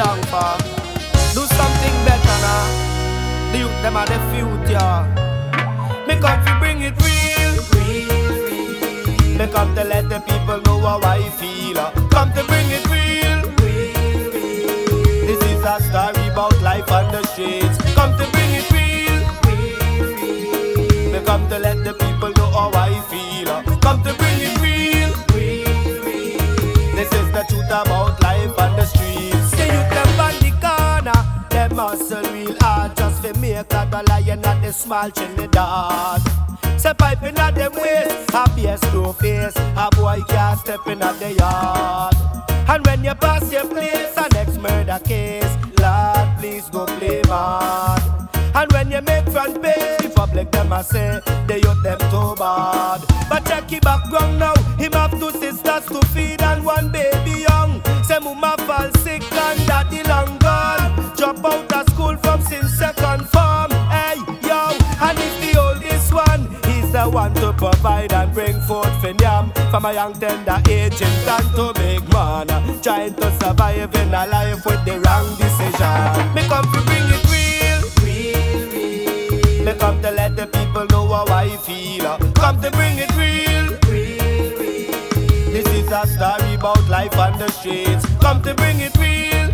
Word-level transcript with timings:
down 0.00 0.20
for. 0.32 0.56
Do 1.36 1.42
something 1.60 1.96
better 2.08 2.36
now. 2.48 2.64
The 3.52 3.58
youth 3.62 3.78
them 3.82 3.96
are 4.00 4.08
the 4.12 4.20
future. 4.32 4.96
Me 6.08 6.14
come 6.24 6.40
to 6.46 6.52
bring 6.60 6.80
it 6.88 6.96
real. 7.04 7.54
Me 9.38 9.46
come 9.52 9.74
to 9.74 9.84
let 9.84 10.08
the 10.08 10.20
people 10.30 10.58
know 10.66 10.78
how 10.88 11.00
I 11.02 11.28
feel. 11.38 11.78
Uh, 11.78 11.90
come 12.14 12.32
to 12.32 12.42
bring 12.50 12.68
it 12.78 12.84
real. 12.94 13.40
This 15.28 15.40
is 15.52 15.60
a 15.72 15.76
story 15.88 16.28
about 16.32 16.56
life 16.62 16.90
on 16.90 17.06
the 17.12 17.22
streets. 17.32 17.76
Come 17.98 18.12
to 18.18 18.24
bring 18.34 18.50
it 18.60 18.66
real. 18.76 19.20
Me 21.12 21.20
come 21.28 21.44
to 21.50 21.58
let 21.58 21.78
the 21.84 21.92
people 22.04 22.32
know 22.38 22.50
how 22.58 22.70
I 22.88 22.92
feel. 23.10 23.50
Uh, 23.50 23.62
come 23.84 24.02
to 24.04 24.14
bring 24.20 24.38
it 24.48 24.56
real. 24.64 25.12
This 26.96 27.12
is 27.20 27.26
the 27.36 27.44
truth 27.50 27.72
about 27.82 28.22
life 28.22 28.58
on 28.58 28.76
the 28.76 28.86
streets. 28.86 29.09
To 33.64 33.76
make 33.76 33.86
a 33.86 33.90
dollar. 33.90 34.20
You're 34.20 34.36
the 34.36 34.72
small 34.72 35.10
Trinidad. 35.10 36.20
Say 36.80 36.94
pipe 36.94 37.22
in 37.22 37.38
at 37.38 37.54
them 37.54 37.72
waist, 37.74 38.30
a 38.32 38.48
bass 38.54 38.82
no 38.92 39.12
face. 39.12 39.56
A 39.56 39.88
boy 39.96 40.20
can't 40.28 40.58
step 40.58 40.86
in 40.86 41.02
at 41.02 41.18
the 41.18 41.32
yard. 41.34 42.14
And 42.68 42.86
when 42.86 43.04
you 43.04 43.14
pass 43.14 43.50
your 43.52 43.66
place, 43.66 44.16
a 44.16 44.28
next 44.34 44.58
murder 44.58 44.98
case. 45.04 45.56
Lord, 45.80 46.28
please 46.38 46.68
go 46.70 46.86
play 46.86 47.22
mad. 47.28 48.28
And 48.54 48.72
when 48.72 48.90
you 48.90 49.00
make 49.02 49.28
front 49.28 49.62
page, 49.62 49.98
the 49.98 50.12
public 50.14 50.50
them 50.50 50.72
a 50.72 50.82
say 50.82 51.20
they 51.46 51.58
youth 51.58 51.82
them 51.82 51.98
too 52.10 52.34
bad. 52.36 53.00
But 53.28 53.46
check 53.46 53.70
him 53.70 53.80
background 53.80 54.38
now, 54.38 54.54
him 54.78 54.92
have 54.92 55.12
two 55.18 55.30
sisters 55.32 55.86
to 55.86 56.00
feed 56.08 56.42
and 56.42 56.64
one 56.64 56.90
baby 56.90 57.42
young. 57.48 57.82
Say 58.04 58.18
mama 58.18 58.56
fall 58.66 58.90
for 69.12 69.22
yam. 69.22 69.52
From 69.70 69.84
a 69.84 69.92
young 69.92 70.12
tender 70.14 70.60
age, 70.68 71.00
in 71.00 71.24
time 71.24 71.54
to 71.54 71.72
big 71.74 72.02
man, 72.12 72.46
trying 72.82 73.14
to 73.14 73.30
survive 73.40 73.94
in 73.94 74.08
a 74.08 74.26
life 74.26 74.64
with 74.64 74.84
the 74.84 75.00
wrong 75.00 75.26
decision. 75.38 76.34
Me 76.34 76.42
come 76.48 76.66
to 76.72 76.80
bring 76.86 77.06
it 77.16 77.24
real. 77.30 77.80
real, 78.02 78.68
real. 78.72 79.64
Me 79.64 79.72
come 79.78 80.00
to 80.02 80.10
let 80.10 80.36
the 80.36 80.46
people 80.46 80.86
know 80.90 81.06
how 81.08 81.24
I 81.28 81.48
feel. 81.58 82.18
Come 82.34 82.60
to 82.62 82.70
bring 82.70 82.98
it 82.98 83.10
real. 83.16 83.78
real, 83.88 84.58
real. 84.58 85.52
This 85.52 85.66
is 85.68 85.90
a 85.90 86.06
story 86.06 86.54
about 86.54 86.88
life 86.88 87.16
on 87.16 87.38
the 87.38 87.50
streets. 87.50 88.04
Come 88.20 88.42
to 88.42 88.54
bring 88.54 88.80
it 88.80 88.96
real. 88.98 89.50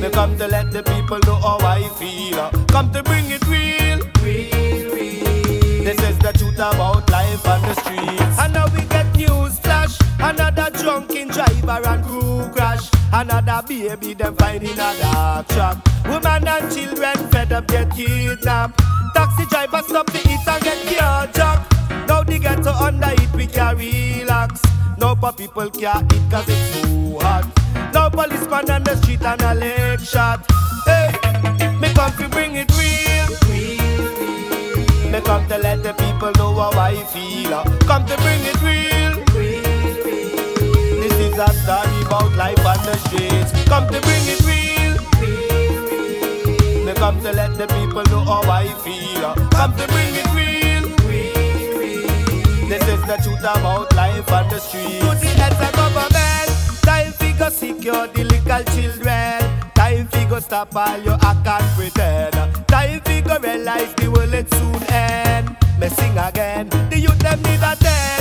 Me 0.00 0.10
come 0.10 0.36
to 0.38 0.48
let 0.48 0.70
the 0.72 0.82
people 0.82 1.20
know 1.26 1.36
how 1.36 1.58
I 1.58 1.88
feel. 1.98 2.50
Come 2.68 2.92
to 2.92 3.02
bring 3.02 3.30
it 3.30 3.46
real, 3.46 4.00
real, 4.20 4.94
real. 4.94 5.84
This 5.84 6.00
is 6.02 6.18
the 6.18 6.32
truth 6.32 6.54
about 6.54 6.91
life 7.32 7.48
on 7.48 7.62
the 7.62 7.74
streets. 7.74 8.38
And 8.38 8.52
now 8.52 8.66
we 8.74 8.84
get 8.86 9.14
news 9.16 9.58
flash. 9.58 9.96
Another 10.18 10.70
drunken 10.78 11.28
driver 11.28 11.80
and 11.86 12.04
crew 12.04 12.48
crash. 12.52 12.90
Another 13.12 13.62
baby 13.66 14.14
them 14.14 14.34
find 14.36 14.62
in 14.62 14.72
a 14.72 14.94
dark 15.00 15.48
trap. 15.48 15.88
Women 16.04 16.48
and 16.48 16.74
children 16.74 17.16
fed 17.30 17.52
up 17.52 17.66
get 17.68 17.90
kidnapped. 17.90 18.80
Taxi 19.14 19.44
driver 19.46 19.82
stop 19.86 20.06
to 20.06 20.18
eat 20.18 20.48
and 20.48 20.64
get 20.64 20.78
carjacked. 20.86 22.08
Now 22.08 22.22
they 22.22 22.38
get 22.38 22.62
to 22.62 22.72
under 22.72 23.10
it, 23.10 23.32
we 23.34 23.46
can 23.46 23.76
relax. 23.76 24.60
Now 24.98 25.14
but 25.14 25.36
people 25.36 25.70
can't 25.70 26.10
cause 26.30 26.48
it's 26.48 26.82
too 26.82 27.18
hot. 27.18 27.46
Now 27.92 28.08
policeman 28.08 28.70
on 28.70 28.82
the 28.84 28.96
street 28.96 29.22
and 29.22 29.42
a 29.42 29.54
leg 29.54 30.00
shot. 30.00 30.44
Hey, 30.86 31.12
me 31.80 31.92
come 31.94 32.12
to 32.12 32.28
bring 32.28 32.56
it 32.56 32.70
come 35.24 35.46
to 35.48 35.58
let 35.58 35.82
the 35.82 35.92
people 35.94 36.32
know 36.38 36.54
how 36.54 36.78
I 36.78 36.94
feel. 37.12 37.54
Uh, 37.54 37.64
come 37.86 38.04
to 38.06 38.16
bring 38.18 38.40
it 38.44 38.60
real. 38.62 39.12
This 41.00 41.12
is 41.26 41.38
a 41.38 41.48
story 41.62 42.02
about 42.06 42.32
life 42.36 42.64
on 42.66 42.78
the 42.86 42.96
streets. 43.04 43.52
Come 43.68 43.86
to 43.88 44.00
bring 44.00 44.24
it 44.34 44.40
real. 44.48 44.92
Me 46.84 46.92
come 46.94 47.20
to 47.22 47.32
let 47.32 47.56
the 47.56 47.66
people 47.68 48.04
know 48.10 48.24
how 48.24 48.42
I 48.50 48.68
feel. 48.84 49.24
Uh, 49.24 49.34
come 49.50 49.72
to 49.76 49.86
bring 49.88 50.14
it 50.14 50.28
real. 50.34 50.82
This 52.68 52.82
is 52.88 53.02
the 53.06 53.16
truth 53.22 53.40
about 53.40 53.94
life 53.94 54.30
on 54.32 54.48
the 54.48 54.58
streets. 54.58 55.00
To 55.00 55.14
the 55.14 55.26
heads 55.40 55.60
of 55.60 55.72
government, 55.76 56.48
time 56.82 57.12
fi 57.12 57.32
go 57.38 57.48
secure 57.48 58.06
the 58.08 58.24
little 58.24 58.64
children. 58.74 59.11
Stop 60.52 60.76
all 60.76 60.98
your 60.98 61.16
act 61.22 61.46
and 61.46 61.64
pretend. 61.76 62.34
Time 62.68 63.00
fi 63.06 63.22
go 63.22 63.38
realize 63.38 63.94
the 63.94 64.10
world 64.10 64.34
it 64.34 64.52
soon 64.52 64.82
end. 64.92 65.56
Me 65.80 65.88
sing 65.88 66.18
again. 66.18 66.68
The 66.90 66.98
youth 66.98 67.18
them 67.20 67.40
need 67.40 67.62
attention, 67.64 68.11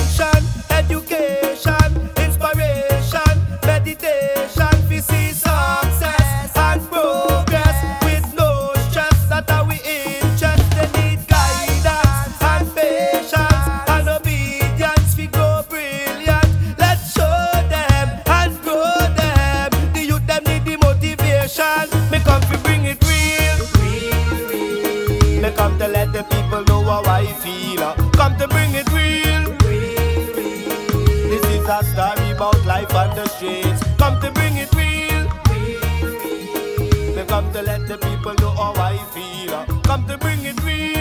come 25.51 25.77
to 25.79 25.87
let 25.87 26.13
the 26.13 26.23
people 26.23 26.63
know 26.65 26.83
how 26.83 27.03
I 27.05 27.25
feel. 27.43 27.81
Uh, 27.81 27.95
come 28.11 28.37
to 28.37 28.47
bring 28.47 28.73
it 28.73 28.87
real. 28.91 29.43
This 31.29 31.43
is 31.55 31.67
a 31.67 31.83
story 31.91 32.31
about 32.31 32.65
life 32.65 32.93
on 32.95 33.15
the 33.15 33.27
streets. 33.27 33.81
Come 33.97 34.19
to 34.21 34.31
bring 34.31 34.57
it 34.57 34.73
real. 34.75 35.23
They 37.15 37.25
come 37.25 37.51
to 37.53 37.61
let 37.61 37.87
the 37.87 37.97
people 37.97 38.33
know 38.35 38.51
how 38.51 38.73
I 38.75 38.97
feel. 39.13 39.53
Uh, 39.53 39.65
come 39.83 40.05
to 40.07 40.17
bring 40.17 40.43
it 40.45 40.61
real. 40.63 41.00